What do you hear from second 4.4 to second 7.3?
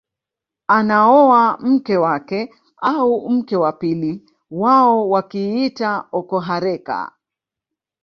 wao wakiita okohareka